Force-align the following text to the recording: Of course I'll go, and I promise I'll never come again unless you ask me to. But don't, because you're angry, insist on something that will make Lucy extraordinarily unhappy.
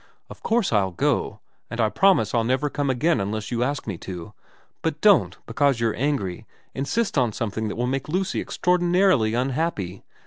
Of 0.31 0.41
course 0.41 0.73
I'll 0.73 0.89
go, 0.89 1.41
and 1.69 1.79
I 1.79 1.89
promise 1.89 2.33
I'll 2.33 2.43
never 2.43 2.71
come 2.71 2.89
again 2.89 3.21
unless 3.21 3.51
you 3.51 3.61
ask 3.61 3.85
me 3.85 3.99
to. 3.99 4.33
But 4.81 4.99
don't, 4.99 5.37
because 5.45 5.79
you're 5.79 5.93
angry, 5.95 6.47
insist 6.73 7.19
on 7.19 7.33
something 7.33 7.67
that 7.67 7.75
will 7.75 7.85
make 7.85 8.09
Lucy 8.09 8.41
extraordinarily 8.41 9.35
unhappy. 9.35 10.03